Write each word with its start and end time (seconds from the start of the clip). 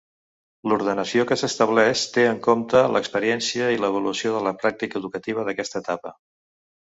L'ordenació 0.69 1.25
que 1.31 1.35
s'estableix 1.41 2.05
té 2.15 2.23
en 2.29 2.39
compte 2.47 2.81
l'experiència 2.95 3.69
i 3.75 3.79
l'avaluació 3.83 4.33
de 4.37 4.41
la 4.47 4.53
pràctica 4.63 5.01
educativa 5.03 5.45
d'aquesta 5.51 5.83
etapa. 5.85 6.15